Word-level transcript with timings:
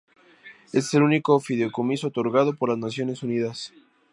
Este 0.73 0.79
es 0.79 0.93
el 0.95 1.03
único 1.03 1.39
fideicomiso 1.39 2.07
otorgado 2.07 2.55
por 2.55 2.69
las 2.69 2.79
Naciones 2.79 3.21
Unidas. 3.21 3.71